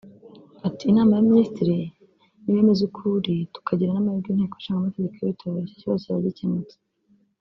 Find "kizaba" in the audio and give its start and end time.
6.03-6.27